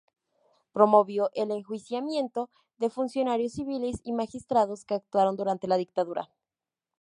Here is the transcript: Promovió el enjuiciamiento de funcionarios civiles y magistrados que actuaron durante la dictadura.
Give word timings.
Promovió 0.71 1.29
el 1.35 1.51
enjuiciamiento 1.51 2.49
de 2.79 2.89
funcionarios 2.89 3.51
civiles 3.53 4.01
y 4.03 4.13
magistrados 4.13 4.83
que 4.83 4.95
actuaron 4.95 5.35
durante 5.35 5.67
la 5.67 5.77
dictadura. 5.77 6.31